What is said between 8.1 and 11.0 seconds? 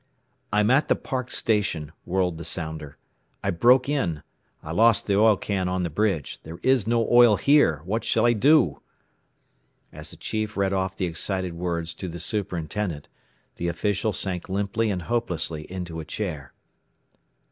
I do?" As the chief read off